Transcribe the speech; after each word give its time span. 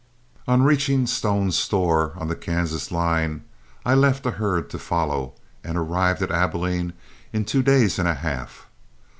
On 0.47 0.63
reaching 0.63 1.05
Stone's 1.05 1.55
Store, 1.55 2.13
on 2.15 2.27
the 2.27 2.35
Kansas 2.35 2.91
line, 2.91 3.43
I 3.85 3.93
left 3.93 4.23
the 4.23 4.31
herd 4.31 4.67
to 4.71 4.79
follow, 4.79 5.35
and 5.63 5.77
arrived 5.77 6.23
at 6.23 6.31
Abilene 6.31 6.93
in 7.31 7.45
two 7.45 7.61
days 7.61 7.99
and 7.99 8.07
a 8.07 8.15
half. 8.15 8.65